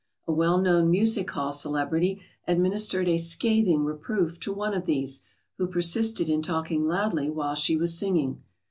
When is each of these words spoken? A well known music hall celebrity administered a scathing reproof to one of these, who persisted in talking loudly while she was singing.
A 0.27 0.31
well 0.31 0.57
known 0.59 0.89
music 0.89 1.29
hall 1.29 1.51
celebrity 1.51 2.19
administered 2.47 3.07
a 3.07 3.19
scathing 3.19 3.83
reproof 3.85 4.39
to 4.39 4.51
one 4.51 4.73
of 4.73 4.87
these, 4.87 5.21
who 5.59 5.67
persisted 5.67 6.27
in 6.27 6.41
talking 6.41 6.87
loudly 6.87 7.29
while 7.29 7.53
she 7.53 7.75
was 7.77 7.95
singing. 7.95 8.41